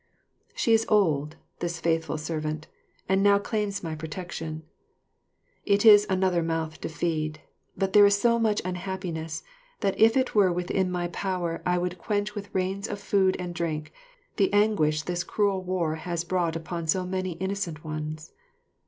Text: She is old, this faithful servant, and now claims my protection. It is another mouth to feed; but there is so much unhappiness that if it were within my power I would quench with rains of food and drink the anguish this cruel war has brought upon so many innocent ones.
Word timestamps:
She 0.55 0.73
is 0.73 0.83
old, 0.89 1.35
this 1.59 1.79
faithful 1.79 2.17
servant, 2.17 2.65
and 3.07 3.21
now 3.21 3.37
claims 3.37 3.83
my 3.83 3.93
protection. 3.93 4.63
It 5.63 5.85
is 5.85 6.07
another 6.09 6.41
mouth 6.41 6.81
to 6.81 6.89
feed; 6.89 7.39
but 7.77 7.93
there 7.93 8.07
is 8.07 8.19
so 8.19 8.39
much 8.39 8.63
unhappiness 8.65 9.43
that 9.81 9.93
if 9.99 10.17
it 10.17 10.33
were 10.33 10.51
within 10.51 10.89
my 10.91 11.09
power 11.09 11.61
I 11.67 11.77
would 11.77 11.99
quench 11.99 12.33
with 12.33 12.49
rains 12.51 12.87
of 12.87 12.99
food 12.99 13.35
and 13.37 13.53
drink 13.53 13.91
the 14.37 14.51
anguish 14.51 15.03
this 15.03 15.23
cruel 15.23 15.61
war 15.61 15.93
has 15.97 16.23
brought 16.23 16.55
upon 16.55 16.87
so 16.87 17.05
many 17.05 17.33
innocent 17.33 17.83
ones. 17.83 18.31